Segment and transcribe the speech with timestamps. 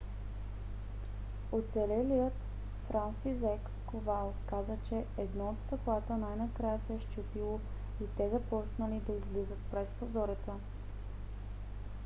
[1.57, 2.33] оцелелият
[2.87, 7.59] франсизек ковал каза че едно от стъклата най- накрая се счупило
[8.03, 10.53] и те започнали да излизат през прозореца.